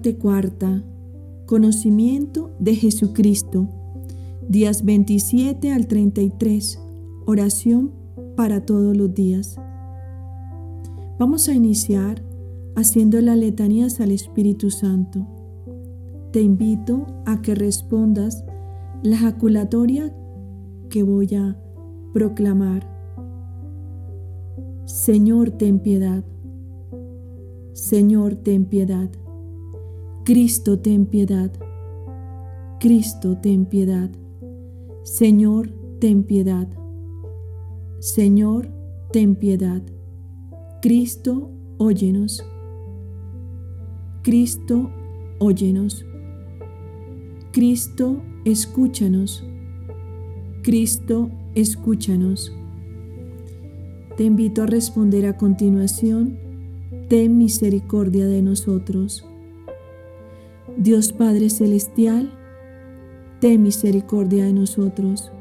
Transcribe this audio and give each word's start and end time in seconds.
Parte 0.00 0.16
cuarta. 0.16 0.82
Conocimiento 1.44 2.52
de 2.58 2.74
Jesucristo. 2.74 3.68
Días 4.48 4.82
27 4.82 5.72
al 5.72 5.88
33. 5.88 6.80
Oración 7.26 7.92
para 8.34 8.64
todos 8.64 8.96
los 8.96 9.12
días. 9.12 9.60
Vamos 11.18 11.50
a 11.50 11.52
iniciar 11.52 12.22
haciendo 12.76 13.20
las 13.20 13.36
letanías 13.36 14.00
al 14.00 14.10
Espíritu 14.12 14.70
Santo. 14.70 15.26
Te 16.32 16.40
invito 16.40 17.04
a 17.26 17.42
que 17.42 17.54
respondas 17.54 18.42
la 19.02 19.18
jaculatoria 19.18 20.16
que 20.88 21.02
voy 21.02 21.34
a 21.34 21.58
proclamar. 22.14 22.88
Señor, 24.86 25.50
ten 25.50 25.78
piedad. 25.78 26.24
Señor, 27.74 28.36
ten 28.36 28.64
piedad. 28.64 29.10
Cristo, 30.32 30.78
ten 30.78 31.06
piedad. 31.06 31.50
Cristo, 32.78 33.36
ten 33.38 33.66
piedad. 33.66 34.10
Señor, 35.02 35.72
ten 35.98 36.22
piedad. 36.22 36.68
Señor, 37.98 38.70
ten 39.10 39.34
piedad. 39.34 39.82
Cristo, 40.82 41.50
óyenos. 41.78 42.44
Cristo, 44.22 44.92
óyenos. 45.40 46.06
Cristo, 47.50 48.22
escúchanos. 48.44 49.44
Cristo, 50.62 51.28
escúchanos. 51.56 52.54
Te 54.16 54.22
invito 54.22 54.62
a 54.62 54.66
responder 54.66 55.26
a 55.26 55.36
continuación, 55.36 56.38
ten 57.08 57.36
misericordia 57.36 58.28
de 58.28 58.42
nosotros. 58.42 59.24
Dios 60.76 61.12
Padre 61.12 61.50
Celestial, 61.50 62.30
ten 63.40 63.62
misericordia 63.62 64.44
de 64.44 64.52
nosotros. 64.52 65.32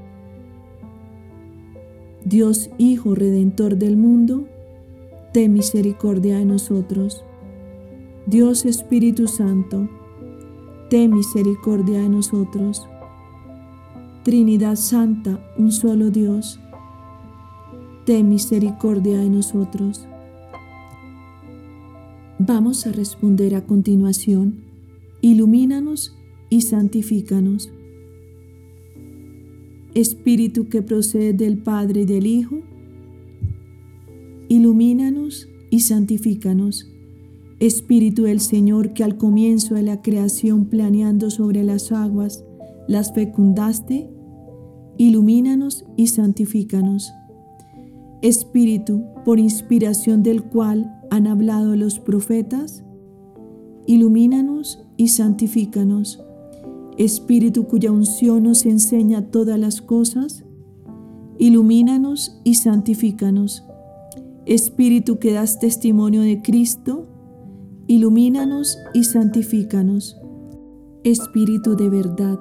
Dios 2.25 2.69
Hijo 2.77 3.15
Redentor 3.15 3.77
del 3.77 3.95
mundo, 3.95 4.47
ten 5.33 5.53
misericordia 5.53 6.39
de 6.39 6.45
nosotros. 6.45 7.23
Dios 8.25 8.65
Espíritu 8.65 9.27
Santo, 9.27 9.87
ten 10.89 11.13
misericordia 11.13 12.01
de 12.01 12.09
nosotros. 12.09 12.87
Trinidad 14.23 14.75
Santa, 14.75 15.39
un 15.57 15.71
solo 15.71 16.09
Dios, 16.09 16.59
ten 18.05 18.29
misericordia 18.29 19.19
de 19.19 19.29
nosotros. 19.29 20.07
Vamos 22.39 22.87
a 22.87 22.91
responder 22.91 23.55
a 23.55 23.65
continuación, 23.65 24.68
ilumínanos 25.21 26.15
y 26.49 26.61
santifícanos. 26.61 27.71
Espíritu 29.93 30.69
que 30.69 30.81
procede 30.81 31.33
del 31.33 31.57
Padre 31.57 32.01
y 32.01 32.05
del 32.05 32.25
Hijo, 32.25 32.59
ilumínanos 34.47 35.49
y 35.69 35.81
santifícanos. 35.81 36.91
Espíritu 37.59 38.23
del 38.23 38.39
Señor 38.39 38.93
que 38.93 39.03
al 39.03 39.17
comienzo 39.17 39.75
de 39.75 39.83
la 39.83 40.01
creación 40.01 40.65
planeando 40.65 41.29
sobre 41.29 41.63
las 41.63 41.91
aguas, 41.91 42.45
las 42.87 43.13
fecundaste, 43.13 44.09
ilumínanos 44.97 45.85
y 45.97 46.07
santifícanos. 46.07 47.11
Espíritu, 48.21 49.03
por 49.25 49.39
inspiración 49.39 50.23
del 50.23 50.43
cual 50.43 50.93
han 51.09 51.27
hablado 51.27 51.75
los 51.75 51.99
profetas, 51.99 52.83
ilumínanos 53.87 54.85
y 54.99 55.07
santifícanos. 55.07 56.21
Espíritu 56.97 57.67
cuya 57.67 57.89
unción 57.89 58.43
nos 58.43 58.65
enseña 58.65 59.31
todas 59.31 59.57
las 59.57 59.81
cosas, 59.81 60.43
ilumínanos 61.37 62.37
y 62.43 62.55
santifícanos. 62.55 63.63
Espíritu 64.45 65.17
que 65.17 65.31
das 65.31 65.57
testimonio 65.57 66.21
de 66.21 66.41
Cristo, 66.41 67.07
ilumínanos 67.87 68.77
y 68.93 69.05
santifícanos. 69.05 70.17
Espíritu 71.05 71.77
de 71.77 71.89
verdad, 71.89 72.37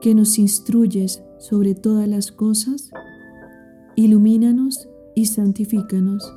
que 0.00 0.14
nos 0.14 0.38
instruyes 0.38 1.24
sobre 1.38 1.74
todas 1.74 2.06
las 2.06 2.30
cosas, 2.30 2.90
ilumínanos 3.96 4.88
y 5.16 5.26
santifícanos. 5.26 6.32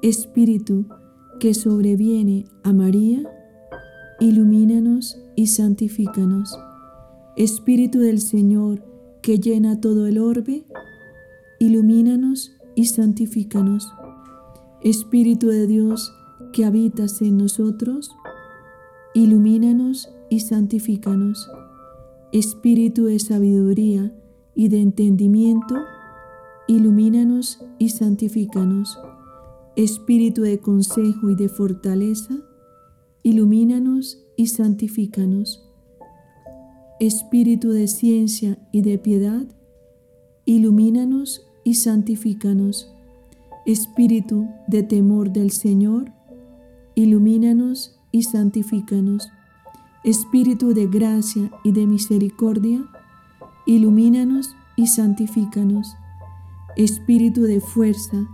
Espíritu 0.00 0.86
que 1.40 1.54
sobreviene 1.54 2.44
a 2.62 2.72
María, 2.72 3.24
ilumínanos 4.20 5.18
y 5.34 5.48
santifícanos. 5.48 6.58
Espíritu 7.36 7.98
del 7.98 8.20
Señor 8.20 8.82
que 9.20 9.38
llena 9.38 9.80
todo 9.80 10.06
el 10.06 10.18
orbe, 10.18 10.64
ilumínanos 11.58 12.52
y 12.74 12.86
santifícanos. 12.86 13.92
Espíritu 14.82 15.48
de 15.48 15.66
Dios 15.66 16.14
que 16.52 16.64
habitas 16.64 17.20
en 17.20 17.36
nosotros, 17.36 18.10
ilumínanos 19.14 20.08
y 20.30 20.40
santifícanos. 20.40 21.50
Espíritu 22.32 23.04
de 23.04 23.18
sabiduría 23.18 24.12
y 24.54 24.68
de 24.68 24.80
entendimiento, 24.80 25.74
ilumínanos 26.68 27.62
y 27.78 27.90
santifícanos. 27.90 28.98
Espíritu 29.76 30.42
de 30.42 30.58
consejo 30.58 31.28
y 31.28 31.34
de 31.34 31.50
fortaleza, 31.50 32.34
ilumínanos 33.26 34.22
y 34.36 34.46
santifícanos. 34.46 35.68
Espíritu 37.00 37.70
de 37.70 37.88
ciencia 37.88 38.56
y 38.70 38.82
de 38.82 38.98
piedad, 38.98 39.44
ilumínanos 40.44 41.44
y 41.64 41.74
santifícanos. 41.74 42.94
Espíritu 43.66 44.46
de 44.68 44.84
temor 44.84 45.32
del 45.32 45.50
Señor, 45.50 46.12
ilumínanos 46.94 47.98
y 48.12 48.22
santifícanos. 48.22 49.28
Espíritu 50.04 50.72
de 50.72 50.86
gracia 50.86 51.50
y 51.64 51.72
de 51.72 51.84
misericordia, 51.84 52.84
ilumínanos 53.66 54.54
y 54.76 54.86
santifícanos. 54.86 55.96
Espíritu 56.76 57.42
de 57.42 57.60
fuerza, 57.60 58.28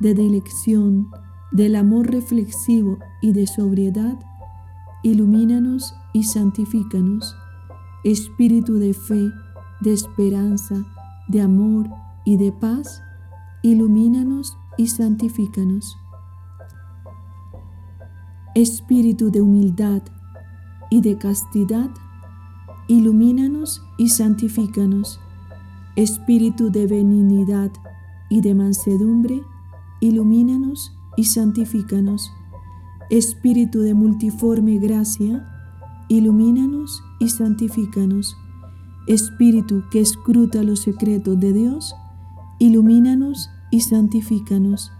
de 0.00 0.14
dilección, 0.14 1.12
del 1.52 1.76
amor 1.76 2.10
reflexivo 2.10 2.98
y 3.20 3.32
de 3.34 3.46
sobriedad, 3.46 4.18
ilumínanos 5.02 5.94
y 6.12 6.24
santifícanos. 6.24 7.36
Espíritu 8.04 8.74
de 8.74 8.94
fe, 8.94 9.30
de 9.80 9.92
esperanza, 9.92 10.84
de 11.28 11.40
amor 11.40 11.88
y 12.24 12.36
de 12.36 12.52
paz, 12.52 13.02
ilumínanos 13.62 14.56
y 14.76 14.88
santifícanos. 14.88 15.96
Espíritu 18.54 19.30
de 19.30 19.40
humildad 19.40 20.02
y 20.90 21.00
de 21.00 21.16
castidad, 21.16 21.90
ilumínanos 22.86 23.82
y 23.98 24.10
santifícanos. 24.10 25.20
Espíritu 25.96 26.70
de 26.70 26.86
benignidad 26.86 27.70
y 28.28 28.40
de 28.40 28.54
mansedumbre, 28.54 29.42
ilumínanos 30.00 30.92
y 31.16 31.24
santifícanos. 31.24 32.32
Espíritu 33.12 33.80
de 33.80 33.92
multiforme 33.92 34.78
gracia, 34.78 35.46
ilumínanos 36.08 37.02
y 37.20 37.28
santifícanos. 37.28 38.38
Espíritu 39.06 39.82
que 39.90 40.00
escruta 40.00 40.62
los 40.62 40.80
secretos 40.80 41.38
de 41.38 41.52
Dios, 41.52 41.94
ilumínanos 42.58 43.50
y 43.70 43.80
santifícanos. 43.80 44.92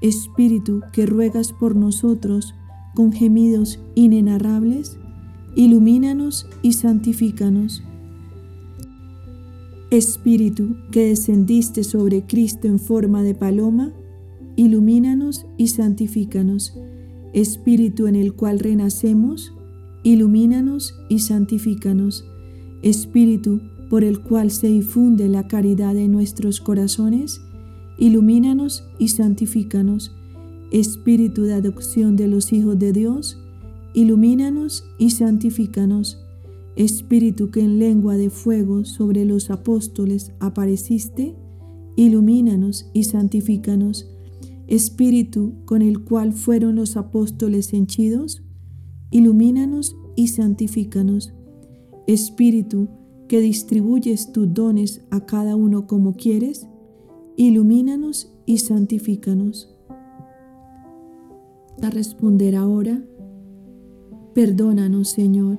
Espíritu 0.00 0.82
que 0.92 1.06
ruegas 1.06 1.52
por 1.52 1.74
nosotros, 1.74 2.54
con 2.94 3.12
gemidos 3.12 3.80
inenarrables, 3.96 4.96
ilumínanos 5.56 6.46
y 6.62 6.74
santifícanos. 6.74 7.82
Espíritu 9.90 10.76
que 10.92 11.06
descendiste 11.06 11.82
sobre 11.82 12.22
Cristo 12.28 12.68
en 12.68 12.78
forma 12.78 13.24
de 13.24 13.34
paloma, 13.34 13.92
ilumínanos 14.54 15.46
y 15.56 15.66
santifícanos. 15.66 16.78
Espíritu 17.34 18.06
en 18.06 18.16
el 18.16 18.32
cual 18.32 18.58
renacemos, 18.58 19.52
ilumínanos 20.02 20.94
y 21.10 21.18
santifícanos. 21.18 22.24
Espíritu 22.80 23.60
por 23.90 24.04
el 24.04 24.20
cual 24.20 24.50
se 24.50 24.68
difunde 24.68 25.28
la 25.28 25.46
caridad 25.46 25.96
en 25.96 26.12
nuestros 26.12 26.60
corazones, 26.60 27.42
ilumínanos 27.98 28.84
y 28.98 29.08
santifícanos 29.08 30.14
Espíritu 30.74 31.42
de 31.42 31.54
adopción 31.54 32.16
de 32.16 32.26
los 32.26 32.52
hijos 32.52 32.76
de 32.80 32.92
Dios, 32.92 33.38
ilumínanos 33.94 34.84
y 34.98 35.10
santifícanos. 35.10 36.20
Espíritu 36.74 37.52
que 37.52 37.60
en 37.60 37.78
lengua 37.78 38.16
de 38.16 38.28
fuego 38.28 38.84
sobre 38.84 39.24
los 39.24 39.50
apóstoles 39.50 40.32
apareciste, 40.40 41.36
ilumínanos 41.94 42.90
y 42.92 43.04
santifícanos. 43.04 44.10
Espíritu 44.66 45.54
con 45.64 45.82
el 45.82 46.04
cual 46.04 46.32
fueron 46.32 46.76
los 46.76 46.96
apóstoles 46.96 47.72
henchidos, 47.72 48.42
ilumínanos 49.10 49.96
y 50.16 50.28
santifícanos. 50.28 51.32
Espíritu, 52.06 52.88
que 53.28 53.40
distribuyes 53.40 54.32
tus 54.32 54.52
dones 54.52 55.02
a 55.10 55.24
cada 55.26 55.56
uno 55.56 55.86
como 55.86 56.14
quieres, 56.14 56.66
ilumínanos 57.36 58.32
y 58.46 58.58
santifícanos. 58.58 59.74
A 61.82 61.90
responder 61.90 62.56
ahora, 62.56 63.02
perdónanos 64.34 65.08
Señor. 65.08 65.58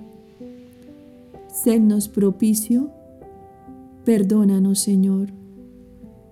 Sednos 1.47 2.09
propicio, 2.09 2.91
perdónanos 4.03 4.79
Señor. 4.79 5.29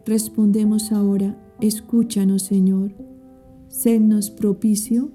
Respondemos 0.06 0.92
ahora, 0.92 1.38
escúchanos 1.68 2.44
Señor. 2.44 2.94
Sednos 3.70 4.30
propicio, 4.30 5.12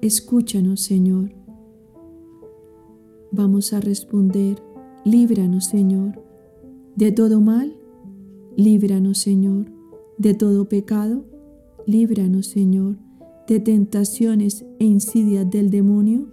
escúchanos 0.00 0.82
Señor. 0.82 1.32
Vamos 3.32 3.72
a 3.72 3.80
responder, 3.80 4.62
líbranos 5.04 5.66
Señor. 5.66 6.22
De 6.94 7.10
todo 7.10 7.40
mal, 7.40 7.76
líbranos 8.56 9.18
Señor. 9.18 9.66
De 10.16 10.32
todo 10.32 10.68
pecado, 10.68 11.24
líbranos 11.86 12.46
Señor. 12.46 12.96
De 13.48 13.58
tentaciones 13.58 14.64
e 14.78 14.84
insidias 14.84 15.50
del 15.50 15.70
demonio, 15.70 16.28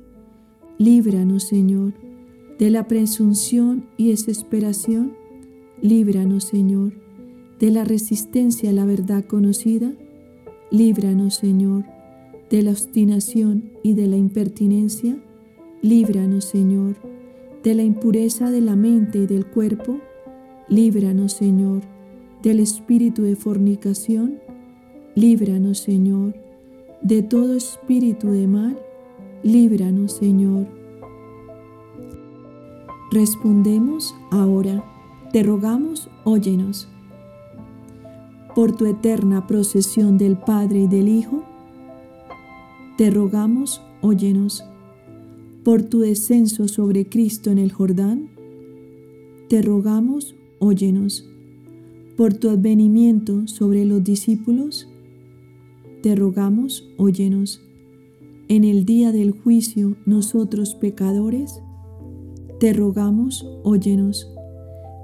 líbranos 0.78 1.46
Señor. 1.46 1.94
De 2.60 2.70
la 2.70 2.88
presunción 2.88 3.88
y 3.98 4.10
desesperación, 4.10 5.14
líbranos 5.82 6.44
Señor. 6.44 7.07
De 7.60 7.72
la 7.72 7.84
resistencia 7.84 8.70
a 8.70 8.74
la 8.74 8.86
verdad 8.86 9.26
conocida, 9.26 9.94
líbranos 10.72 11.36
Señor. 11.36 11.86
De 12.50 12.64
la 12.64 12.72
obstinación 12.72 13.72
y 13.84 13.94
de 13.94 14.08
la 14.08 14.16
impertinencia, 14.16 15.18
Líbranos, 15.82 16.46
Señor, 16.46 16.96
de 17.64 17.76
la 17.76 17.84
impureza 17.84 18.50
de 18.50 18.62
la 18.62 18.76
mente 18.76 19.20
y 19.20 19.28
del 19.28 19.46
cuerpo. 19.46 20.00
Líbranos, 20.70 21.34
Señor, 21.34 21.82
del 22.42 22.60
espíritu 22.60 23.22
de 23.22 23.36
fornicación. 23.36 24.40
Líbranos, 25.14 25.78
Señor, 25.78 26.34
de 27.04 27.22
todo 27.22 27.56
espíritu 27.56 28.32
de 28.32 28.48
mal. 28.48 28.80
Líbranos, 29.44 30.14
Señor. 30.14 30.68
Respondemos 33.12 34.16
ahora, 34.32 34.84
te 35.32 35.44
rogamos, 35.44 36.10
óyenos. 36.24 36.90
Por 38.58 38.76
tu 38.76 38.88
eterna 38.88 39.46
procesión 39.46 40.18
del 40.18 40.36
Padre 40.36 40.80
y 40.80 40.88
del 40.88 41.10
Hijo, 41.10 41.44
te 42.98 43.12
rogamos, 43.12 43.84
óyenos 44.02 44.64
por 45.64 45.84
tu 45.84 46.00
descenso 46.00 46.68
sobre 46.68 47.08
Cristo 47.08 47.52
en 47.52 47.60
el 47.60 47.72
Jordán, 47.72 48.30
te 49.48 49.62
rogamos, 49.62 50.34
óyenos. 50.58 51.30
Por 52.16 52.34
tu 52.34 52.50
advenimiento 52.50 53.48
sobre 53.48 53.86
los 53.86 54.04
discípulos, 54.04 54.90
te 56.02 56.16
rogamos, 56.16 56.90
óyenos. 56.98 57.62
En 58.48 58.64
el 58.64 58.86
día 58.86 59.12
del 59.12 59.32
juicio, 59.32 59.98
nosotros 60.08 60.74
pecadores, 60.74 61.62
te 62.60 62.74
rogamos, 62.74 63.46
óyenos, 63.64 64.32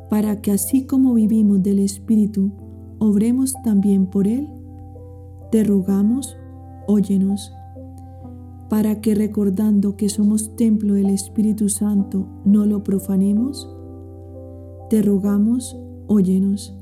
para 0.10 0.42
que 0.42 0.50
así 0.52 0.86
como 0.86 1.14
vivimos 1.14 1.62
del 1.62 1.78
Espíritu, 1.78 2.52
obremos 3.04 3.54
también 3.64 4.08
por 4.08 4.28
Él. 4.28 4.50
Te 5.52 5.64
rogamos, 5.64 6.38
óyenos 6.88 7.52
para 8.74 9.02
que 9.02 9.14
recordando 9.14 9.98
que 9.98 10.10
somos 10.10 10.56
templo 10.56 10.96
del 10.96 11.12
Espíritu 11.12 11.70
Santo 11.70 12.26
no 12.44 12.66
lo 12.66 12.84
profanemos? 12.84 13.70
Te 14.90 15.04
rogamos, 15.04 15.78
óyenos, 16.08 16.76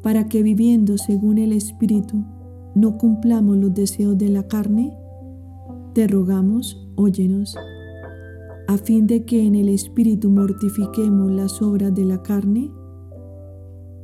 para 0.00 0.28
que 0.28 0.44
viviendo 0.44 0.96
según 0.96 1.38
el 1.38 1.52
Espíritu 1.52 2.24
no 2.76 2.98
cumplamos 2.98 3.56
los 3.56 3.74
deseos 3.74 4.16
de 4.16 4.28
la 4.28 4.46
carne? 4.46 4.96
Te 5.92 6.06
rogamos, 6.06 6.88
óyenos, 6.94 7.56
a 8.68 8.78
fin 8.78 9.08
de 9.08 9.24
que 9.24 9.44
en 9.44 9.56
el 9.56 9.70
Espíritu 9.70 10.30
mortifiquemos 10.30 11.32
las 11.32 11.60
obras 11.60 11.92
de 11.96 12.04
la 12.04 12.22
carne? 12.22 12.70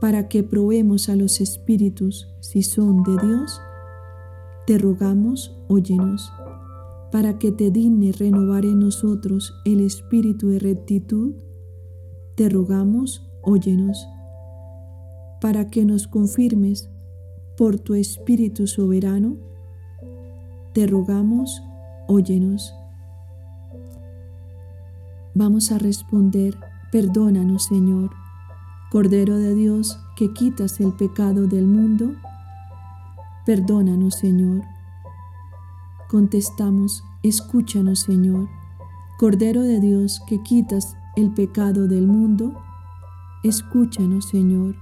Para 0.00 0.28
que 0.28 0.42
probemos 0.42 1.08
a 1.08 1.16
los 1.16 1.40
espíritus 1.40 2.34
si 2.40 2.62
son 2.62 3.02
de 3.02 3.16
Dios, 3.22 3.60
te 4.66 4.78
rogamos, 4.78 5.56
óyenos 5.68 6.32
para 7.10 7.38
que 7.38 7.50
te 7.50 7.70
dignes 7.70 8.18
renovar 8.18 8.64
en 8.64 8.78
nosotros 8.78 9.54
el 9.64 9.80
espíritu 9.80 10.48
de 10.48 10.58
rectitud, 10.60 11.34
te 12.36 12.48
rogamos, 12.48 13.28
óyenos, 13.42 14.06
para 15.40 15.68
que 15.68 15.84
nos 15.84 16.06
confirmes 16.06 16.88
por 17.56 17.78
tu 17.80 17.94
espíritu 17.94 18.66
soberano, 18.66 19.36
te 20.72 20.86
rogamos, 20.86 21.62
óyenos. 22.06 22.72
Vamos 25.34 25.72
a 25.72 25.78
responder, 25.78 26.56
perdónanos 26.92 27.66
Señor, 27.66 28.10
Cordero 28.90 29.36
de 29.36 29.54
Dios 29.54 29.98
que 30.16 30.32
quitas 30.32 30.80
el 30.80 30.92
pecado 30.92 31.46
del 31.46 31.66
mundo, 31.66 32.12
perdónanos 33.46 34.16
Señor 34.16 34.62
Contestamos, 36.10 37.04
escúchanos 37.22 38.00
Señor, 38.00 38.48
Cordero 39.16 39.62
de 39.62 39.78
Dios 39.78 40.20
que 40.26 40.42
quitas 40.42 40.96
el 41.14 41.30
pecado 41.30 41.86
del 41.86 42.08
mundo, 42.08 42.52
escúchanos 43.44 44.24
Señor. 44.26 44.74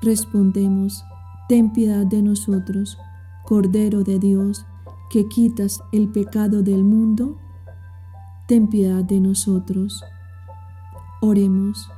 Respondemos, 0.00 1.04
ten 1.48 1.72
piedad 1.72 2.06
de 2.06 2.22
nosotros, 2.22 2.96
Cordero 3.44 4.04
de 4.04 4.20
Dios 4.20 4.66
que 5.10 5.26
quitas 5.26 5.82
el 5.90 6.08
pecado 6.12 6.62
del 6.62 6.84
mundo, 6.84 7.36
ten 8.46 8.68
piedad 8.68 9.02
de 9.02 9.18
nosotros. 9.18 10.04
Oremos, 11.20 11.90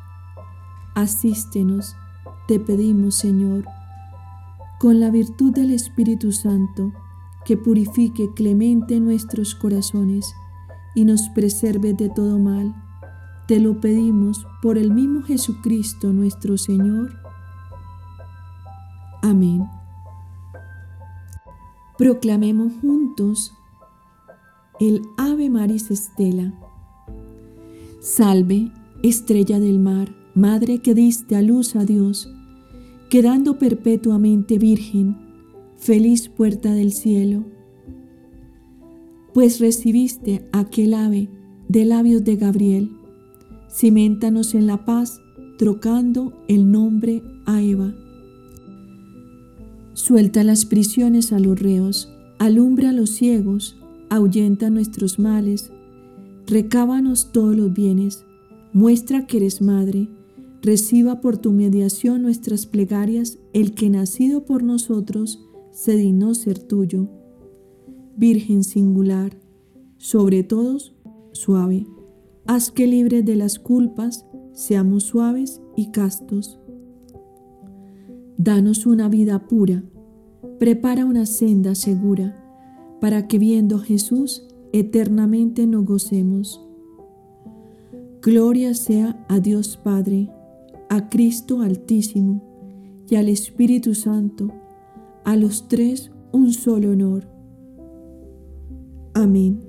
asístenos, 0.94 1.96
te 2.48 2.58
pedimos 2.58 3.14
Señor, 3.14 3.64
con 4.78 5.00
la 5.00 5.10
virtud 5.10 5.52
del 5.52 5.70
Espíritu 5.70 6.32
Santo, 6.32 6.92
que 7.44 7.56
purifique 7.56 8.32
clemente 8.34 9.00
nuestros 9.00 9.54
corazones 9.54 10.34
y 10.94 11.04
nos 11.04 11.28
preserve 11.30 11.94
de 11.94 12.08
todo 12.08 12.38
mal. 12.38 12.74
Te 13.48 13.58
lo 13.60 13.80
pedimos 13.80 14.46
por 14.60 14.78
el 14.78 14.92
mismo 14.92 15.22
Jesucristo 15.22 16.12
nuestro 16.12 16.56
Señor. 16.56 17.12
Amén. 19.22 19.66
Proclamemos 21.98 22.72
juntos 22.80 23.54
el 24.80 25.02
Ave 25.16 25.50
Maris 25.50 25.90
Estela. 25.90 26.52
Salve, 28.00 28.72
estrella 29.02 29.60
del 29.60 29.78
mar, 29.78 30.21
Madre 30.34 30.78
que 30.78 30.94
diste 30.94 31.36
a 31.36 31.42
luz 31.42 31.76
a 31.76 31.84
Dios, 31.84 32.32
quedando 33.10 33.58
perpetuamente 33.58 34.58
virgen 34.58 35.16
feliz 35.76 36.28
puerta 36.28 36.72
del 36.72 36.92
cielo, 36.92 37.44
pues 39.34 39.60
recibiste 39.60 40.48
aquel 40.52 40.94
ave 40.94 41.28
de 41.68 41.84
labios 41.84 42.24
de 42.24 42.36
Gabriel, 42.36 42.92
cimentanos 43.68 44.54
en 44.54 44.66
la 44.66 44.84
paz, 44.84 45.20
trocando 45.58 46.32
el 46.48 46.70
nombre 46.70 47.22
a 47.44 47.60
Eva. 47.60 47.94
Suelta 49.92 50.44
las 50.44 50.64
prisiones 50.64 51.32
a 51.32 51.38
los 51.38 51.60
reos, 51.60 52.10
alumbra 52.38 52.90
a 52.90 52.92
los 52.92 53.10
ciegos, 53.10 53.76
ahuyenta 54.08 54.70
nuestros 54.70 55.18
males, 55.18 55.70
recábanos 56.46 57.32
todos 57.32 57.54
los 57.54 57.72
bienes, 57.72 58.24
muestra 58.72 59.26
que 59.26 59.38
eres 59.38 59.60
madre, 59.60 60.08
reciba 60.62 61.20
por 61.20 61.38
tu 61.38 61.52
mediación 61.52 62.22
nuestras 62.22 62.66
plegarias 62.66 63.38
el 63.52 63.74
que 63.74 63.90
nacido 63.90 64.44
por 64.44 64.62
nosotros 64.62 65.44
se 65.72 65.96
dignó 65.96 66.34
ser 66.34 66.58
tuyo, 66.58 67.08
Virgen 68.16 68.62
singular, 68.62 69.38
sobre 69.96 70.42
todos 70.44 70.94
suave, 71.32 71.86
haz 72.46 72.70
que 72.70 72.86
libres 72.86 73.24
de 73.24 73.36
las 73.36 73.58
culpas 73.58 74.26
seamos 74.52 75.04
suaves 75.04 75.60
y 75.76 75.90
castos. 75.90 76.58
Danos 78.36 78.86
una 78.86 79.08
vida 79.08 79.46
pura, 79.46 79.82
prepara 80.58 81.06
una 81.06 81.26
senda 81.26 81.74
segura, 81.74 82.38
para 83.00 83.26
que 83.26 83.38
viendo 83.38 83.78
Jesús 83.78 84.46
eternamente 84.72 85.66
nos 85.66 85.84
gocemos. 85.84 86.64
Gloria 88.20 88.74
sea 88.74 89.24
a 89.28 89.40
Dios 89.40 89.76
Padre, 89.82 90.30
a 90.92 91.08
Cristo 91.08 91.62
Altísimo 91.62 92.42
y 93.08 93.14
al 93.14 93.30
Espíritu 93.30 93.94
Santo, 93.94 94.52
a 95.24 95.36
los 95.36 95.66
tres 95.66 96.12
un 96.32 96.52
solo 96.52 96.90
honor. 96.90 97.26
Amén. 99.14 99.62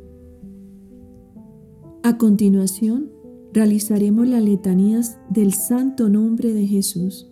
A 2.03 2.17
continuación, 2.17 3.09
realizaremos 3.53 4.27
las 4.27 4.43
letanías 4.43 5.17
del 5.29 5.53
santo 5.53 6.09
nombre 6.09 6.53
de 6.53 6.67
Jesús. 6.67 7.31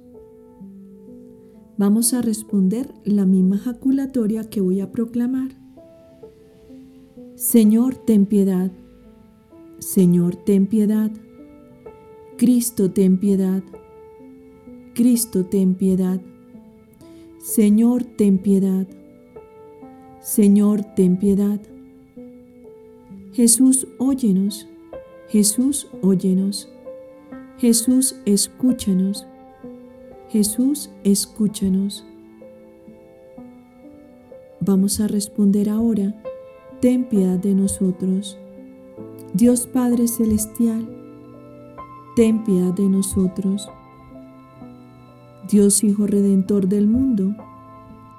Vamos 1.77 2.13
a 2.13 2.21
responder 2.21 2.93
la 3.03 3.25
misma 3.25 3.57
jaculatoria 3.57 4.49
que 4.49 4.61
voy 4.61 4.79
a 4.79 4.89
proclamar. 4.93 5.51
Señor, 7.35 7.95
ten 7.95 8.25
piedad. 8.25 8.71
Señor, 9.79 10.37
ten 10.37 10.67
piedad. 10.67 11.11
Cristo, 12.37 12.89
ten 12.89 13.19
piedad. 13.19 13.61
Cristo, 14.93 15.45
ten 15.45 15.75
piedad. 15.75 16.19
Señor, 17.39 18.03
ten 18.03 18.37
piedad. 18.37 18.87
Señor, 20.21 20.83
ten 20.95 21.17
piedad. 21.17 21.59
Jesús, 23.33 23.87
óyenos. 23.97 24.67
Jesús, 25.29 25.87
óyenos. 26.01 26.69
Jesús, 27.57 28.15
escúchanos. 28.25 29.25
Jesús, 30.29 30.89
escúchanos. 31.03 32.05
Vamos 34.59 34.99
a 34.99 35.07
responder 35.07 35.69
ahora, 35.69 36.13
ten 36.81 37.05
piedad 37.05 37.39
de 37.39 37.55
nosotros. 37.55 38.37
Dios 39.33 39.65
Padre 39.65 40.07
Celestial, 40.07 40.87
ten 42.15 42.43
piedad 42.43 42.73
de 42.73 42.87
nosotros. 42.87 43.67
Dios 45.49 45.83
Hijo 45.83 46.07
Redentor 46.07 46.67
del 46.67 46.87
mundo, 46.87 47.35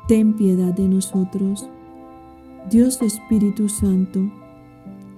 ten 0.08 0.34
piedad 0.34 0.74
de 0.74 0.88
nosotros. 0.88 1.68
Dios 2.70 3.00
Espíritu 3.02 3.68
Santo, 3.68 4.30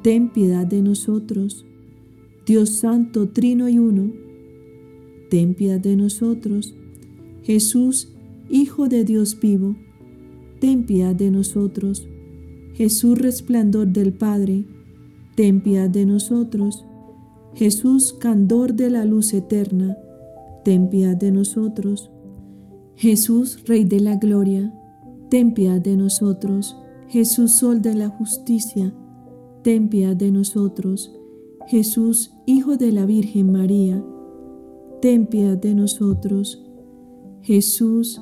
ten 0.02 0.28
piedad 0.28 0.66
de 0.66 0.82
nosotros. 0.82 1.64
Dios 2.46 2.70
Santo, 2.70 3.28
Trino 3.28 3.68
y 3.68 3.78
Uno, 3.78 4.12
ten 5.30 5.54
piedad 5.54 5.80
de 5.80 5.96
nosotros. 5.96 6.75
Jesús, 7.42 8.11
Hijo 8.50 8.88
de 8.88 9.04
Dios 9.04 9.40
vivo, 9.40 9.75
ten 10.61 10.84
piedad 10.84 11.14
de 11.14 11.30
nosotros. 11.30 12.06
Jesús, 12.75 13.18
resplandor 13.18 13.87
del 13.87 14.12
Padre, 14.12 14.64
ten 15.34 15.62
piedad 15.62 15.88
de 15.88 16.04
nosotros. 16.04 16.84
Jesús, 17.54 18.12
candor 18.12 18.75
de 18.75 18.90
la 18.90 19.04
luz 19.06 19.32
eterna, 19.32 19.96
ten 20.64 20.88
piedad 20.88 21.16
de 21.16 21.30
nosotros. 21.30 22.11
Jesús, 22.97 23.62
Rey 23.66 23.85
de 23.85 24.00
la 24.00 24.16
Gloria, 24.16 24.73
ten 25.30 25.52
piedad 25.54 25.80
de 25.80 25.97
nosotros. 25.97 26.76
Jesús, 27.09 27.52
Sol 27.52 27.83
de 27.83 27.94
la 27.94 28.09
Justicia, 28.09 28.94
ten 29.62 29.88
de 29.88 30.30
nosotros. 30.30 31.14
Jesús, 31.66 32.35
Hijo 32.47 32.76
de 32.76 32.92
la 32.92 33.06
Virgen 33.06 33.52
María, 33.52 34.04
ten 35.00 35.26
piedad 35.26 35.56
de 35.56 35.75
nosotros. 35.75 36.64
Jesús, 37.42 38.21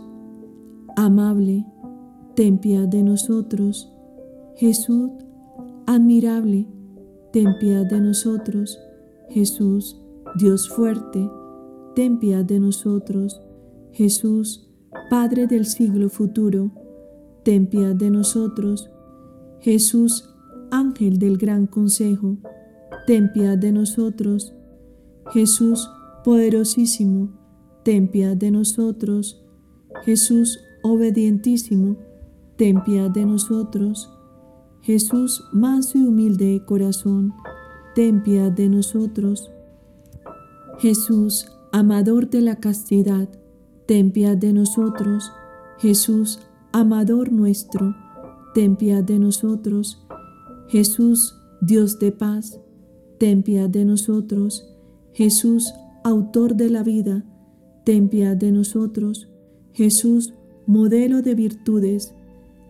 amable, 0.96 1.66
ten 2.34 2.58
piedad 2.58 2.88
de 2.88 3.02
nosotros. 3.02 3.92
Jesús, 4.56 5.10
admirable, 5.86 6.68
ten 7.32 7.58
piedad 7.58 7.86
de 7.86 8.00
nosotros. 8.00 8.78
Jesús, 9.30 10.00
Dios 10.38 10.68
fuerte, 10.68 11.28
ten 11.94 12.18
piedad 12.18 12.44
de 12.44 12.60
nosotros. 12.60 13.40
Jesús, 13.92 14.68
Padre 15.10 15.46
del 15.46 15.66
siglo 15.66 16.08
futuro, 16.08 16.70
ten 17.44 17.66
de 17.94 18.10
nosotros. 18.10 18.90
Jesús, 19.60 20.28
Ángel 20.70 21.18
del 21.18 21.36
gran 21.38 21.66
consejo, 21.66 22.38
ten 23.06 23.32
piedad 23.32 23.58
de 23.58 23.72
nosotros. 23.72 24.54
Jesús, 25.32 25.88
poderosísimo, 26.24 27.30
ten 27.84 28.08
piedad 28.08 28.36
de 28.36 28.50
nosotros. 28.50 29.44
Jesús, 30.04 30.60
obedientísimo, 30.82 31.96
ten 32.56 32.82
piedad 32.84 33.10
de 33.10 33.26
nosotros. 33.26 34.10
Jesús, 34.82 35.44
manso 35.52 35.98
y 35.98 36.06
humilde 36.06 36.46
de 36.46 36.64
corazón, 36.64 37.32
ten 37.94 38.22
de 38.54 38.68
nosotros. 38.68 39.50
Jesús, 40.78 41.51
amador 41.72 42.28
de 42.28 42.42
la 42.42 42.56
castidad, 42.56 43.28
ten 43.86 44.12
piedad 44.12 44.36
de 44.36 44.52
nosotros. 44.52 45.32
Jesús, 45.78 46.38
amador 46.70 47.32
nuestro, 47.32 47.96
ten 48.54 48.76
piedad 48.76 49.02
de 49.02 49.18
nosotros. 49.18 50.06
Jesús, 50.68 51.34
Dios 51.60 51.98
de 51.98 52.12
paz, 52.12 52.60
ten 53.18 53.42
piedad 53.42 53.70
de 53.70 53.84
nosotros. 53.84 54.68
Jesús, 55.12 55.72
autor 56.04 56.56
de 56.56 56.70
la 56.70 56.82
vida, 56.82 57.24
ten 57.84 58.08
piedad 58.08 58.36
de 58.36 58.52
nosotros. 58.52 59.28
Jesús, 59.72 60.34
modelo 60.66 61.22
de 61.22 61.34
virtudes, 61.34 62.14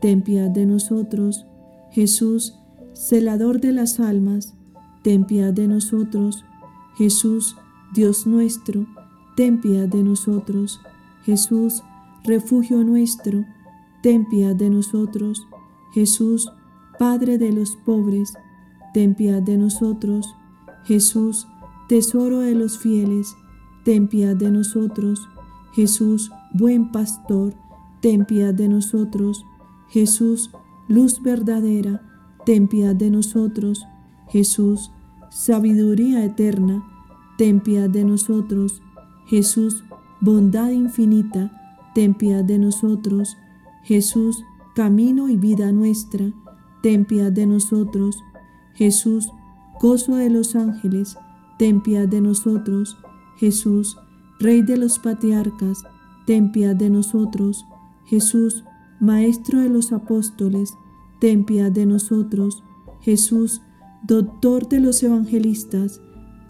ten 0.00 0.22
piedad 0.22 0.50
de 0.50 0.66
nosotros. 0.66 1.44
Jesús, 1.90 2.54
celador 2.92 3.60
de 3.60 3.72
las 3.72 3.98
almas, 3.98 4.54
ten 5.02 5.24
piedad 5.24 5.52
de 5.52 5.66
nosotros. 5.66 6.44
Jesús, 6.96 7.56
Dios 7.94 8.26
nuestro, 8.26 8.86
ten 9.36 9.60
piedad 9.60 9.86
de 9.86 10.02
nosotros. 10.02 10.80
Jesús, 11.24 11.82
refugio 12.24 12.82
nuestro, 12.84 13.44
ten 14.02 14.26
piedad 14.28 14.56
de 14.56 14.70
nosotros. 14.70 15.46
Jesús, 15.92 16.50
Padre 16.98 17.36
de 17.36 17.52
los 17.52 17.76
pobres, 17.76 18.34
ten 18.94 19.14
piedad 19.14 19.42
de 19.42 19.58
nosotros. 19.58 20.34
Jesús, 20.84 21.46
tesoro 21.88 22.40
de 22.40 22.54
los 22.54 22.78
fieles, 22.78 23.36
ten 23.84 24.08
piedad 24.08 24.36
de 24.36 24.50
nosotros. 24.50 25.28
Jesús, 25.74 26.30
buen 26.54 26.92
pastor, 26.92 27.54
ten 28.00 28.24
piedad 28.24 28.54
de 28.54 28.68
nosotros. 28.68 29.44
Jesús, 29.88 30.50
luz 30.88 31.22
verdadera, 31.22 32.00
ten 32.46 32.68
piedad 32.68 32.94
de 32.94 33.10
nosotros. 33.10 33.86
Jesús, 34.28 34.92
sabiduría 35.30 36.24
eterna, 36.24 36.84
ten 37.38 37.60
piedad 37.60 37.88
de 37.88 38.04
nosotros. 38.04 38.82
Jesús, 39.26 39.84
bondad 40.20 40.70
infinita, 40.70 41.50
ten 41.94 42.14
piedad 42.14 42.44
de 42.44 42.58
nosotros. 42.58 43.36
Jesús, 43.82 44.44
camino 44.74 45.28
y 45.28 45.36
vida 45.36 45.72
nuestra, 45.72 46.32
ten 46.82 47.04
piedad 47.04 47.32
de 47.32 47.46
nosotros. 47.46 48.16
Jesús, 48.74 49.28
gozo 49.80 50.16
de 50.16 50.30
los 50.30 50.56
ángeles, 50.56 51.16
ten 51.58 51.80
piedad 51.80 52.08
de 52.08 52.20
nosotros. 52.20 52.96
Jesús, 53.36 53.96
Rey 54.38 54.62
de 54.62 54.76
los 54.76 54.98
patriarcas, 54.98 55.84
ten 56.26 56.50
piedad 56.50 56.74
de 56.74 56.90
nosotros. 56.90 57.64
Jesús, 58.04 58.64
Maestro 59.00 59.60
de 59.60 59.68
los 59.68 59.92
apóstoles, 59.92 60.74
ten 61.20 61.44
piedad 61.44 61.70
de 61.70 61.86
nosotros. 61.86 62.62
Jesús, 63.00 63.62
Doctor 64.04 64.68
de 64.68 64.80
los 64.80 65.00
evangelistas, 65.04 66.00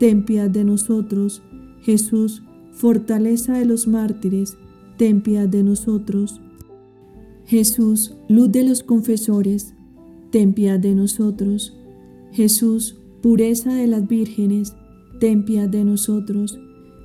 ten 0.03 0.25
piedad 0.25 0.51
de 0.51 0.65
nosotros. 0.65 1.43
Jesús, 1.81 2.43
fortaleza 2.73 3.57
de 3.57 3.65
los 3.65 3.87
mártires, 3.87 4.59
ten 4.97 5.21
piedad 5.21 5.49
de 5.49 5.63
nosotros. 5.63 6.41
Jesús, 7.47 8.17
luz 8.29 8.51
de 8.51 8.65
los 8.65 8.83
confesores, 8.83 9.75
ten 10.33 10.55
piedad 10.55 10.81
de 10.81 10.97
nosotros. 10.97 11.79
Jesús, 12.33 12.99
pureza 13.23 13.75
de 13.75 13.87
las 13.87 14.09
vírgenes, 14.09 14.75
ten 15.21 15.45
piedad 15.45 15.69
de 15.69 15.85
nosotros. 15.85 16.59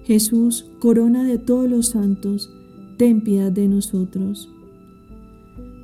Jesús, 0.03 0.65
corona 0.79 1.23
de 1.23 1.37
todos 1.37 1.69
los 1.69 1.89
santos, 1.89 2.49
ten 2.97 3.21
piedad 3.23 3.51
de 3.51 3.67
nosotros. 3.67 4.49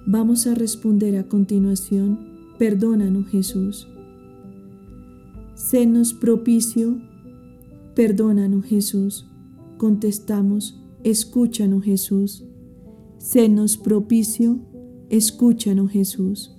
Vamos 0.07 0.47
a 0.47 0.55
responder 0.55 1.17
a 1.17 1.27
continuación, 1.27 2.17
perdónanos 2.57 3.27
Jesús. 3.27 3.87
Senos 5.55 6.13
propicio, 6.13 6.99
perdónanos 7.95 8.65
Jesús. 8.65 9.29
Contestamos, 9.77 10.81
escúchanos 11.03 11.83
Jesús. 11.83 12.43
Senos 13.19 13.77
propicio, 13.77 14.59
escúchanos 15.09 15.91
Jesús. 15.91 16.57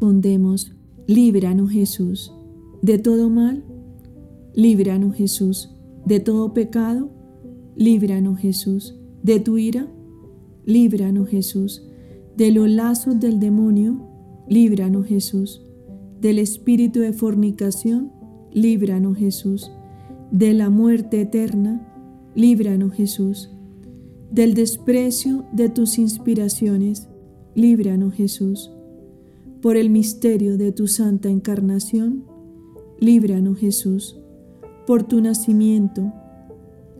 Pondemos, 0.00 0.74
líbranos 1.06 1.70
Jesús. 1.70 2.32
De 2.82 2.98
todo 2.98 3.30
mal, 3.30 3.64
líbranos 4.52 5.14
Jesús. 5.14 5.70
De 6.04 6.18
todo 6.18 6.52
pecado, 6.52 7.08
líbranos 7.76 8.40
Jesús. 8.40 8.98
De 9.22 9.38
tu 9.38 9.58
ira, 9.58 9.86
líbranos 10.64 11.28
Jesús. 11.28 11.86
De 12.36 12.50
los 12.50 12.68
lazos 12.68 13.20
del 13.20 13.38
demonio, 13.38 14.08
líbranos 14.48 15.06
Jesús. 15.06 15.64
Del 16.22 16.38
espíritu 16.38 17.00
de 17.00 17.12
fornicación, 17.12 18.12
líbranos 18.52 19.18
Jesús. 19.18 19.72
De 20.30 20.52
la 20.52 20.70
muerte 20.70 21.20
eterna, 21.20 21.84
líbranos 22.36 22.92
Jesús. 22.92 23.50
Del 24.30 24.54
desprecio 24.54 25.44
de 25.50 25.68
tus 25.68 25.98
inspiraciones, 25.98 27.08
líbranos 27.56 28.14
Jesús. 28.14 28.70
Por 29.60 29.76
el 29.76 29.90
misterio 29.90 30.56
de 30.56 30.70
tu 30.70 30.86
santa 30.86 31.28
encarnación, 31.28 32.22
líbranos 33.00 33.58
Jesús. 33.58 34.16
Por 34.86 35.02
tu 35.02 35.20
nacimiento, 35.20 36.12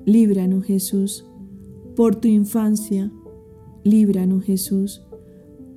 líbranos 0.04 0.64
Jesús. 0.64 1.24
Por 1.94 2.16
tu 2.16 2.26
infancia, 2.26 3.12
líbranos 3.84 4.42
Jesús. 4.42 5.00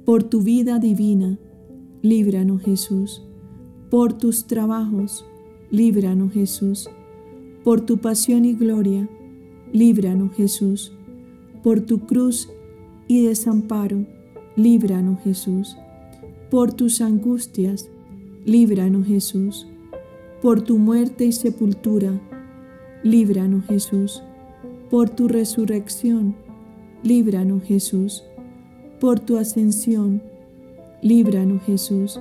Por 0.03 0.23
tu 0.23 0.41
vida 0.41 0.79
divina, 0.79 1.37
líbranos 2.01 2.63
Jesús. 2.63 3.21
Por 3.89 4.13
tus 4.13 4.45
trabajos, 4.45 5.25
líbranos 5.69 6.33
Jesús. 6.33 6.89
Por 7.63 7.81
tu 7.81 7.97
pasión 7.97 8.45
y 8.45 8.53
gloria, 8.53 9.07
líbranos 9.71 10.35
Jesús. 10.35 10.91
Por 11.63 11.81
tu 11.81 11.99
cruz 11.99 12.49
y 13.07 13.25
desamparo, 13.25 14.05
líbranos 14.55 15.21
Jesús. 15.21 15.77
Por 16.49 16.73
tus 16.73 17.01
angustias, 17.01 17.89
líbranos 18.45 19.05
Jesús. 19.05 19.67
Por 20.41 20.61
tu 20.61 20.77
muerte 20.77 21.25
y 21.25 21.31
sepultura, 21.31 22.19
líbranos 23.03 23.65
Jesús. 23.65 24.23
Por 24.89 25.09
tu 25.09 25.27
resurrección, 25.27 26.35
líbranos 27.03 27.63
Jesús. 27.63 28.23
Por 28.99 29.19
tu 29.19 29.37
ascensión, 29.37 30.21
líbranos 31.01 31.63
Jesús. 31.63 32.19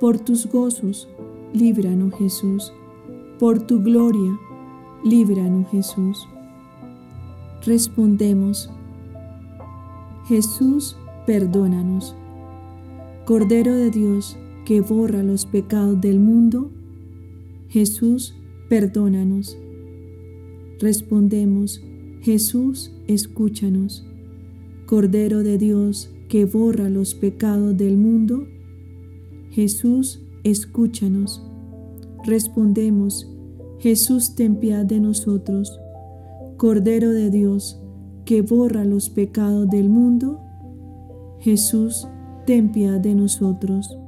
Por 0.00 0.18
tus 0.18 0.46
gozos, 0.46 1.08
líbranos 1.54 2.14
Jesús. 2.18 2.72
Por 3.38 3.60
tu 3.60 3.82
gloria, 3.82 4.38
líbranos 5.04 5.68
Jesús. 5.70 6.28
Respondemos, 7.64 8.70
Jesús, 10.26 10.96
perdónanos. 11.26 12.14
Cordero 13.24 13.74
de 13.74 13.90
Dios, 13.90 14.36
que 14.66 14.80
borra 14.80 15.22
los 15.22 15.46
pecados 15.46 16.00
del 16.00 16.20
mundo, 16.20 16.70
Jesús, 17.68 18.34
perdónanos. 18.68 19.56
Respondemos, 20.78 21.82
Jesús, 22.20 22.92
escúchanos. 23.06 24.06
Cordero 24.84 25.42
de 25.42 25.56
Dios, 25.56 26.10
que 26.28 26.44
borra 26.44 26.90
los 26.90 27.14
pecados 27.14 27.76
del 27.76 27.96
mundo, 27.96 28.46
Jesús, 29.56 30.22
escúchanos. 30.44 31.42
Respondemos, 32.24 33.26
Jesús, 33.78 34.34
ten 34.34 34.56
piedad 34.56 34.84
de 34.84 35.00
nosotros. 35.00 35.80
Cordero 36.58 37.08
de 37.08 37.30
Dios, 37.30 37.82
que 38.26 38.42
borra 38.42 38.84
los 38.84 39.08
pecados 39.08 39.66
del 39.70 39.88
mundo, 39.88 40.42
Jesús, 41.38 42.06
ten 42.44 42.70
piedad 42.70 43.00
de 43.00 43.14
nosotros. 43.14 43.98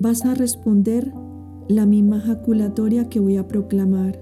Vas 0.00 0.24
a 0.24 0.34
responder 0.34 1.12
la 1.68 1.86
misma 1.86 2.18
jaculatoria 2.18 3.08
que 3.08 3.20
voy 3.20 3.36
a 3.36 3.46
proclamar. 3.46 4.20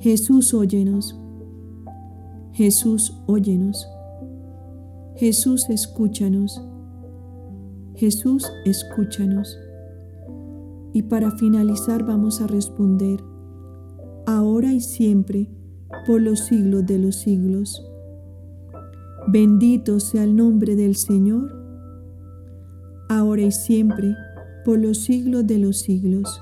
Jesús, 0.00 0.52
óyenos. 0.52 1.16
Jesús, 2.50 3.22
óyenos. 3.28 3.93
Jesús, 5.16 5.70
escúchanos. 5.70 6.60
Jesús, 7.94 8.50
escúchanos. 8.64 9.56
Y 10.92 11.02
para 11.02 11.30
finalizar 11.30 12.04
vamos 12.04 12.40
a 12.40 12.48
responder, 12.48 13.22
ahora 14.26 14.72
y 14.72 14.80
siempre, 14.80 15.48
por 16.04 16.20
los 16.20 16.40
siglos 16.40 16.84
de 16.86 16.98
los 16.98 17.14
siglos. 17.14 17.80
Bendito 19.28 20.00
sea 20.00 20.24
el 20.24 20.34
nombre 20.34 20.74
del 20.74 20.96
Señor, 20.96 21.48
ahora 23.08 23.42
y 23.42 23.52
siempre, 23.52 24.16
por 24.64 24.80
los 24.80 24.98
siglos 24.98 25.46
de 25.46 25.58
los 25.58 25.78
siglos. 25.78 26.40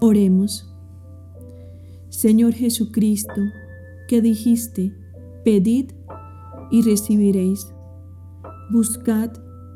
Oremos. 0.00 0.72
Señor 2.10 2.52
Jesucristo, 2.52 3.42
que 4.06 4.20
dijiste, 4.20 4.92
pedid 5.44 5.90
y 6.70 6.82
recibiréis, 6.82 7.72
buscad 8.70 9.30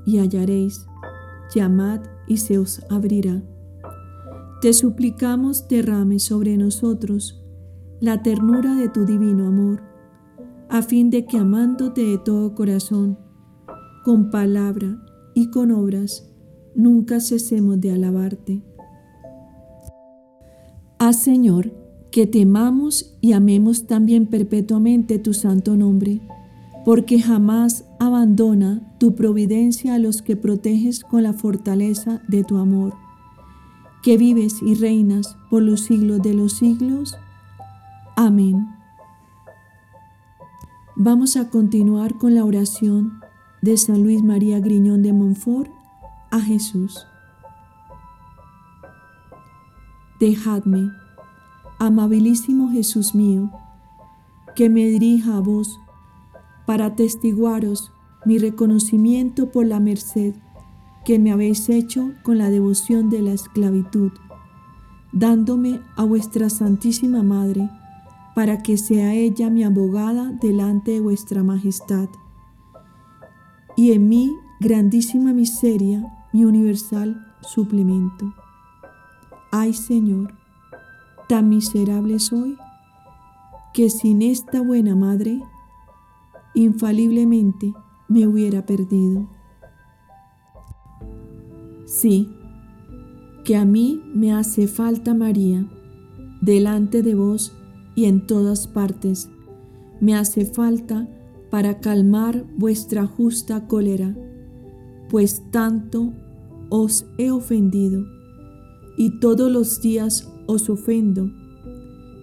y 0.06 0.18
hallaréis, 0.18 0.86
llamad 1.54 2.00
y 2.26 2.38
se 2.38 2.58
os 2.58 2.82
abrirá. 2.90 3.42
Te 4.60 4.72
suplicamos 4.72 5.68
derrame 5.68 6.18
sobre 6.18 6.56
nosotros 6.56 7.44
la 8.00 8.22
ternura 8.22 8.74
de 8.74 8.88
tu 8.88 9.04
divino 9.04 9.46
amor, 9.46 9.82
a 10.68 10.82
fin 10.82 11.10
de 11.10 11.26
que 11.26 11.38
amándote 11.38 12.02
de 12.02 12.18
todo 12.18 12.54
corazón, 12.54 13.18
con 14.04 14.30
palabra 14.30 14.98
y 15.34 15.50
con 15.50 15.70
obras, 15.70 16.30
nunca 16.74 17.20
cesemos 17.20 17.80
de 17.80 17.92
alabarte. 17.92 18.62
Haz, 20.98 21.22
Señor, 21.22 21.72
que 22.10 22.26
temamos 22.26 23.18
y 23.20 23.32
amemos 23.32 23.86
también 23.86 24.26
perpetuamente 24.26 25.18
tu 25.18 25.34
santo 25.34 25.76
nombre, 25.76 26.20
porque 26.84 27.20
jamás 27.20 27.84
abandona 27.98 28.82
tu 28.98 29.14
providencia 29.14 29.94
a 29.94 29.98
los 29.98 30.20
que 30.20 30.36
proteges 30.36 31.00
con 31.00 31.22
la 31.22 31.32
fortaleza 31.32 32.20
de 32.28 32.44
tu 32.44 32.58
amor, 32.58 32.94
que 34.02 34.18
vives 34.18 34.60
y 34.62 34.74
reinas 34.74 35.36
por 35.50 35.62
los 35.62 35.80
siglos 35.80 36.20
de 36.20 36.34
los 36.34 36.52
siglos. 36.52 37.16
Amén. 38.16 38.68
Vamos 40.94 41.36
a 41.36 41.48
continuar 41.48 42.18
con 42.18 42.34
la 42.34 42.44
oración 42.44 43.20
de 43.62 43.76
San 43.78 44.02
Luis 44.02 44.22
María 44.22 44.60
Griñón 44.60 45.02
de 45.02 45.12
Montfort 45.12 45.70
a 46.30 46.40
Jesús. 46.40 47.06
Dejadme, 50.20 50.90
amabilísimo 51.78 52.70
Jesús 52.70 53.14
mío, 53.14 53.50
que 54.54 54.68
me 54.68 54.86
dirija 54.86 55.36
a 55.36 55.40
vos 55.40 55.80
para 56.66 56.86
atestiguaros 56.86 57.92
mi 58.24 58.38
reconocimiento 58.38 59.50
por 59.50 59.66
la 59.66 59.80
merced 59.80 60.34
que 61.04 61.18
me 61.18 61.32
habéis 61.32 61.68
hecho 61.68 62.12
con 62.22 62.38
la 62.38 62.50
devoción 62.50 63.10
de 63.10 63.20
la 63.20 63.32
esclavitud, 63.32 64.12
dándome 65.12 65.80
a 65.96 66.04
vuestra 66.04 66.48
Santísima 66.48 67.22
Madre, 67.22 67.68
para 68.34 68.62
que 68.62 68.76
sea 68.78 69.14
ella 69.14 69.50
mi 69.50 69.62
abogada 69.62 70.32
delante 70.40 70.92
de 70.92 71.00
vuestra 71.00 71.44
Majestad. 71.44 72.08
Y 73.76 73.92
en 73.92 74.08
mí 74.08 74.32
grandísima 74.60 75.32
miseria, 75.32 76.04
mi 76.32 76.44
universal 76.44 77.26
suplemento. 77.42 78.32
Ay 79.52 79.74
Señor, 79.74 80.34
tan 81.28 81.48
miserable 81.48 82.18
soy, 82.18 82.56
que 83.72 83.90
sin 83.90 84.22
esta 84.22 84.60
buena 84.62 84.96
madre, 84.96 85.40
infaliblemente 86.54 87.72
me 88.08 88.26
hubiera 88.26 88.64
perdido. 88.66 89.28
Sí, 91.84 92.28
que 93.44 93.56
a 93.56 93.64
mí 93.64 94.02
me 94.14 94.32
hace 94.32 94.68
falta 94.68 95.14
María, 95.14 95.66
delante 96.40 97.02
de 97.02 97.14
vos 97.14 97.52
y 97.94 98.06
en 98.06 98.26
todas 98.26 98.66
partes. 98.66 99.30
Me 100.00 100.14
hace 100.14 100.46
falta 100.46 101.08
para 101.50 101.80
calmar 101.80 102.44
vuestra 102.56 103.06
justa 103.06 103.66
cólera, 103.68 104.16
pues 105.10 105.42
tanto 105.50 106.12
os 106.70 107.06
he 107.18 107.30
ofendido 107.30 108.04
y 108.96 109.20
todos 109.20 109.50
los 109.50 109.80
días 109.80 110.32
os 110.46 110.68
ofendo. 110.70 111.30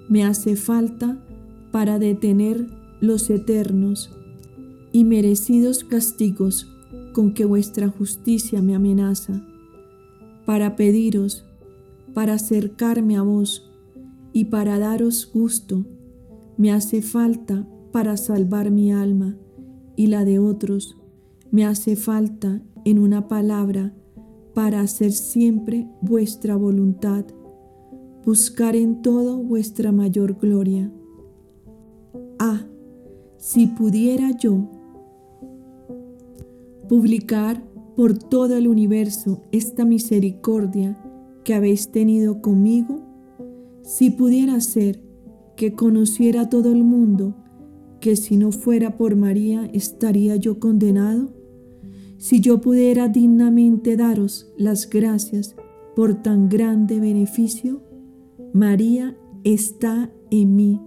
Me 0.09 0.25
hace 0.25 0.55
falta 0.55 1.23
para 1.71 1.99
detener 1.99 2.67
los 2.99 3.29
eternos 3.29 4.11
y 4.91 5.03
merecidos 5.03 5.83
castigos 5.83 6.71
con 7.13 7.33
que 7.33 7.45
vuestra 7.45 7.89
justicia 7.89 8.61
me 8.61 8.75
amenaza, 8.75 9.45
para 10.45 10.75
pediros, 10.75 11.45
para 12.13 12.33
acercarme 12.33 13.17
a 13.17 13.21
vos 13.21 13.71
y 14.33 14.45
para 14.45 14.79
daros 14.79 15.29
gusto, 15.33 15.85
me 16.57 16.71
hace 16.71 17.01
falta 17.01 17.67
para 17.91 18.17
salvar 18.17 18.71
mi 18.71 18.91
alma 18.91 19.37
y 19.95 20.07
la 20.07 20.25
de 20.25 20.39
otros, 20.39 20.97
me 21.51 21.65
hace 21.65 21.95
falta 21.95 22.61
en 22.85 22.99
una 22.99 23.27
palabra 23.27 23.93
para 24.53 24.81
hacer 24.81 25.11
siempre 25.11 25.87
vuestra 26.01 26.55
voluntad, 26.55 27.25
buscar 28.25 28.75
en 28.75 29.01
todo 29.01 29.37
vuestra 29.37 29.91
mayor 29.91 30.37
gloria. 30.39 30.91
Ah, 32.39 32.61
si 33.37 33.67
pudiera 33.67 34.31
yo 34.37 34.80
publicar 36.91 37.63
por 37.95 38.17
todo 38.17 38.57
el 38.57 38.67
universo 38.67 39.43
esta 39.53 39.85
misericordia 39.85 41.01
que 41.45 41.53
habéis 41.53 41.89
tenido 41.89 42.41
conmigo, 42.41 42.99
si 43.81 44.09
pudiera 44.09 44.59
ser 44.59 45.01
que 45.55 45.73
conociera 45.73 46.49
todo 46.49 46.69
el 46.69 46.83
mundo 46.83 47.33
que 48.01 48.17
si 48.17 48.35
no 48.35 48.51
fuera 48.51 48.97
por 48.97 49.15
María 49.15 49.69
estaría 49.71 50.35
yo 50.35 50.59
condenado, 50.59 51.31
si 52.17 52.41
yo 52.41 52.59
pudiera 52.59 53.07
dignamente 53.07 53.95
daros 53.95 54.51
las 54.57 54.89
gracias 54.89 55.55
por 55.95 56.21
tan 56.21 56.49
grande 56.49 56.99
beneficio, 56.99 57.81
María 58.51 59.17
está 59.45 60.11
en 60.29 60.57
mí. 60.57 60.81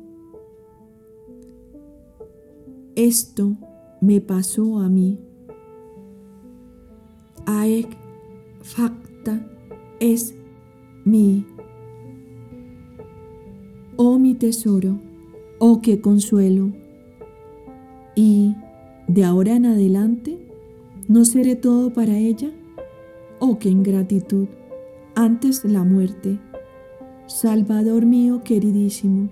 Esto 2.94 3.56
me 4.02 4.20
pasó 4.20 4.80
a 4.80 4.90
mí. 4.90 5.23
Aec 7.46 7.88
facta 8.60 9.46
es 10.00 10.34
mi. 11.04 11.46
Oh 13.96 14.18
mi 14.18 14.34
tesoro, 14.34 14.98
oh 15.58 15.80
qué 15.80 16.00
consuelo. 16.00 16.72
Y 18.16 18.54
de 19.08 19.24
ahora 19.24 19.56
en 19.56 19.66
adelante, 19.66 20.44
¿No 21.06 21.26
seré 21.26 21.54
todo 21.54 21.92
para 21.92 22.16
ella? 22.16 22.50
Oh, 23.38 23.58
qué 23.58 23.68
ingratitud. 23.68 24.46
Antes 25.14 25.62
la 25.62 25.84
muerte. 25.84 26.38
Salvador 27.26 28.06
mío 28.06 28.40
queridísimo, 28.42 29.28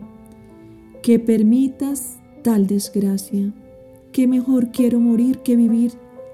que 1.02 1.18
permitas 1.18 2.18
tal 2.42 2.66
desgracia, 2.66 3.54
que 4.12 4.26
mejor 4.26 4.70
quiero 4.70 5.00
morir 5.00 5.38
que 5.38 5.56
vivir 5.56 5.92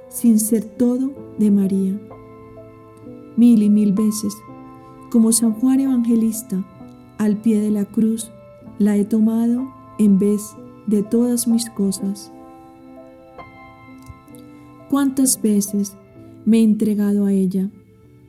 sin 0.08 0.40
ser 0.40 0.64
todo 0.64 1.12
de 1.38 1.50
María. 1.50 2.00
Mil 3.36 3.62
y 3.62 3.70
mil 3.70 3.92
veces, 3.92 4.34
como 5.10 5.32
San 5.32 5.52
Juan 5.52 5.80
Evangelista, 5.80 6.64
al 7.18 7.36
pie 7.36 7.60
de 7.60 7.70
la 7.70 7.84
cruz, 7.84 8.30
la 8.78 8.96
he 8.96 9.04
tomado 9.04 9.68
en 9.98 10.18
vez 10.18 10.42
de 10.86 11.02
todas 11.02 11.48
mis 11.48 11.68
cosas. 11.70 12.32
¿Cuántas 14.90 15.40
veces 15.40 15.96
me 16.44 16.60
he 16.60 16.62
entregado 16.62 17.26
a 17.26 17.32
ella? 17.32 17.70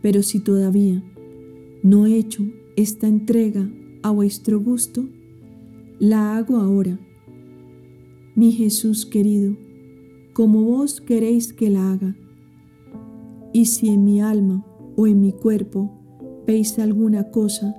Pero 0.01 0.23
si 0.23 0.39
todavía 0.39 1.03
no 1.83 2.05
he 2.05 2.15
hecho 2.17 2.43
esta 2.75 3.07
entrega 3.07 3.69
a 4.03 4.11
vuestro 4.11 4.59
gusto, 4.59 5.05
la 5.99 6.37
hago 6.37 6.57
ahora. 6.57 6.99
Mi 8.35 8.51
Jesús 8.51 9.05
querido, 9.05 9.55
como 10.33 10.63
vos 10.63 11.01
queréis 11.01 11.53
que 11.53 11.69
la 11.69 11.91
haga. 11.91 12.15
Y 13.59 13.65
si 13.65 13.89
en 13.89 14.05
mi 14.05 14.21
alma 14.21 14.65
o 14.95 15.05
en 15.05 15.19
mi 15.19 15.33
cuerpo 15.33 15.89
veis 16.47 16.79
alguna 16.79 17.29
cosa 17.29 17.75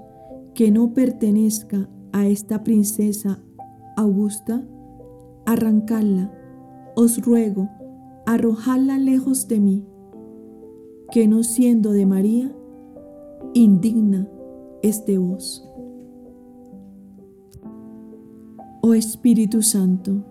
que 0.52 0.70
no 0.70 0.92
pertenezca 0.92 1.88
a 2.12 2.26
esta 2.26 2.62
princesa 2.64 3.42
augusta, 3.96 4.62
arrancadla, 5.46 6.34
os 6.96 7.24
ruego 7.24 7.70
arrojadla 8.26 8.98
lejos 8.98 9.48
de 9.48 9.60
mí, 9.60 9.86
que 11.10 11.26
no 11.26 11.42
siendo 11.44 11.92
de 11.92 12.04
María, 12.04 12.54
indigna 13.54 14.28
es 14.82 15.06
de 15.06 15.16
vos. 15.16 15.66
Oh 18.82 18.92
Espíritu 18.92 19.62
Santo, 19.62 20.26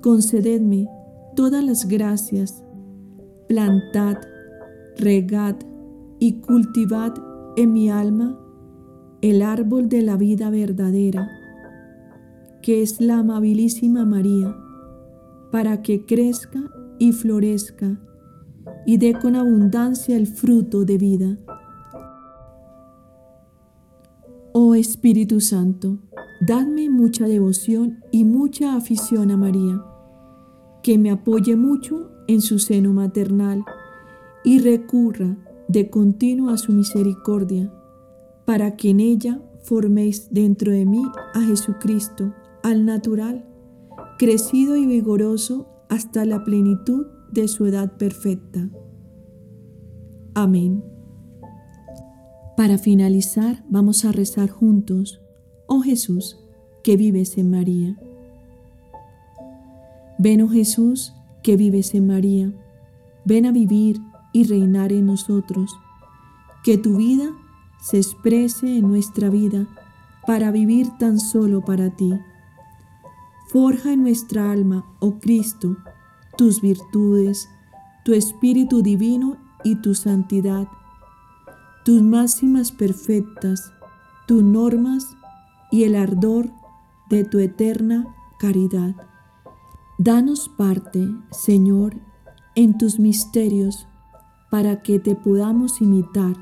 concededme 0.00 0.88
todas 1.36 1.62
las 1.62 1.86
gracias, 1.86 2.64
plantad, 3.52 4.16
regad 4.96 5.56
y 6.18 6.40
cultivad 6.40 7.12
en 7.54 7.74
mi 7.74 7.90
alma 7.90 8.40
el 9.20 9.42
árbol 9.42 9.90
de 9.90 10.00
la 10.00 10.16
vida 10.16 10.48
verdadera, 10.48 11.28
que 12.62 12.80
es 12.80 13.02
la 13.02 13.18
amabilísima 13.18 14.06
María 14.06 14.56
para 15.50 15.82
que 15.82 16.06
crezca 16.06 16.62
y 16.98 17.12
florezca 17.12 18.00
y 18.86 18.96
dé 18.96 19.12
con 19.20 19.36
abundancia 19.36 20.16
el 20.16 20.26
fruto 20.26 20.86
de 20.86 20.96
vida. 20.96 21.38
Oh 24.54 24.74
Espíritu 24.74 25.42
Santo, 25.42 25.98
dadme 26.40 26.88
mucha 26.88 27.26
devoción 27.26 27.98
y 28.12 28.24
mucha 28.24 28.76
afición 28.76 29.30
a 29.30 29.36
María, 29.36 29.84
que 30.82 30.96
me 30.96 31.10
apoye 31.10 31.54
mucho 31.54 32.11
en 32.28 32.40
su 32.40 32.58
seno 32.58 32.92
maternal 32.92 33.64
y 34.44 34.58
recurra 34.58 35.36
de 35.68 35.90
continuo 35.90 36.50
a 36.50 36.58
su 36.58 36.72
misericordia, 36.72 37.72
para 38.44 38.76
que 38.76 38.90
en 38.90 39.00
ella 39.00 39.40
forméis 39.62 40.28
dentro 40.30 40.72
de 40.72 40.84
mí 40.84 41.02
a 41.34 41.40
Jesucristo, 41.40 42.34
al 42.62 42.84
natural 42.84 43.46
crecido 44.18 44.76
y 44.76 44.86
vigoroso 44.86 45.66
hasta 45.88 46.24
la 46.24 46.44
plenitud 46.44 47.06
de 47.32 47.48
su 47.48 47.66
edad 47.66 47.96
perfecta. 47.96 48.70
Amén. 50.34 50.84
Para 52.56 52.78
finalizar, 52.78 53.64
vamos 53.68 54.04
a 54.04 54.12
rezar 54.12 54.48
juntos, 54.48 55.20
oh 55.66 55.80
Jesús, 55.80 56.38
que 56.84 56.96
vives 56.96 57.36
en 57.36 57.50
María. 57.50 57.96
Ven, 60.18 60.42
oh 60.42 60.48
Jesús, 60.48 61.12
que 61.42 61.56
vives 61.56 61.94
en 61.94 62.06
María, 62.06 62.52
ven 63.24 63.46
a 63.46 63.52
vivir 63.52 64.00
y 64.32 64.44
reinar 64.44 64.92
en 64.92 65.06
nosotros, 65.06 65.74
que 66.64 66.78
tu 66.78 66.96
vida 66.96 67.30
se 67.80 67.98
exprese 67.98 68.78
en 68.78 68.88
nuestra 68.88 69.28
vida 69.28 69.66
para 70.26 70.50
vivir 70.50 70.88
tan 70.98 71.18
solo 71.18 71.62
para 71.62 71.90
ti. 71.90 72.14
Forja 73.48 73.92
en 73.92 74.02
nuestra 74.02 74.50
alma, 74.50 74.84
oh 75.00 75.18
Cristo, 75.18 75.76
tus 76.36 76.60
virtudes, 76.62 77.48
tu 78.04 78.14
Espíritu 78.14 78.82
Divino 78.82 79.36
y 79.64 79.76
tu 79.76 79.94
santidad, 79.94 80.68
tus 81.84 82.02
máximas 82.02 82.72
perfectas, 82.72 83.72
tus 84.26 84.42
normas 84.42 85.04
y 85.70 85.84
el 85.84 85.96
ardor 85.96 86.50
de 87.10 87.24
tu 87.24 87.38
eterna 87.38 88.06
caridad. 88.38 88.94
Danos 90.04 90.48
parte, 90.48 91.14
Señor, 91.30 91.94
en 92.56 92.76
tus 92.76 92.98
misterios, 92.98 93.86
para 94.50 94.82
que 94.82 94.98
te 94.98 95.14
podamos 95.14 95.80
imitar. 95.80 96.34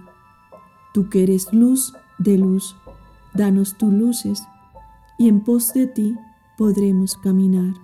Tú 0.94 1.11
que 1.11 1.25
eres 1.25 1.53
luz 1.53 1.92
de 2.18 2.38
luz, 2.38 2.75
danos 3.35 3.77
tus 3.77 3.92
luces, 3.92 4.42
y 5.18 5.29
en 5.29 5.40
pos 5.40 5.75
de 5.75 5.87
ti 5.87 6.16
podremos 6.57 7.18
caminar. 7.18 7.75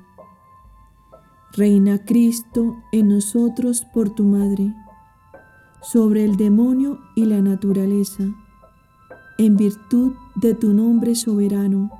Reina 1.53 1.99
Cristo 2.07 2.79
en 2.91 3.09
nosotros 3.09 3.85
por 3.93 4.09
tu 4.09 4.25
Madre, 4.25 4.75
sobre 5.83 6.25
el 6.25 6.39
demonio 6.39 7.01
y 7.15 7.27
la 7.27 7.43
naturaleza, 7.43 8.25
en 9.37 9.59
virtud 9.59 10.15
de 10.37 10.55
tu 10.55 10.73
nombre 10.73 11.15
soberano, 11.15 11.91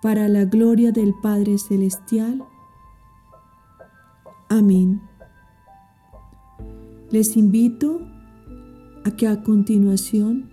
para 0.00 0.28
la 0.28 0.46
gloria 0.46 0.92
del 0.92 1.12
Padre 1.12 1.58
Celestial. 1.58 2.42
Amén. 4.48 5.00
Les 7.10 7.36
invito 7.36 8.00
a 9.04 9.10
que 9.10 9.26
a 9.26 9.42
continuación 9.42 10.50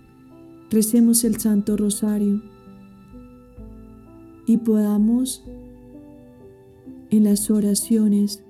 recemos 0.70 1.22
el 1.24 1.38
Santo 1.38 1.76
Rosario 1.76 2.42
y 4.46 4.56
podamos 4.58 5.44
en 7.10 7.24
las 7.24 7.50
oraciones 7.50 8.44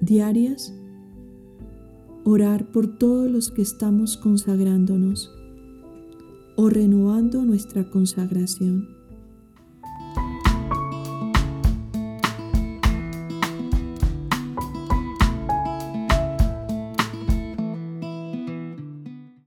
diarias 0.00 0.72
orar 2.24 2.70
por 2.70 2.98
todos 2.98 3.30
los 3.30 3.50
que 3.50 3.62
estamos 3.62 4.16
consagrándonos 4.16 5.32
o 6.56 6.70
renovando 6.70 7.44
nuestra 7.44 7.90
consagración. 7.90 8.95